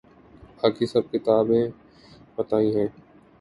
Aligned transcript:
باقی 0.59 0.85
سب 0.93 1.03
کتابی 1.11 1.61
باتیں 2.33 2.71
ہیں۔ 2.75 2.89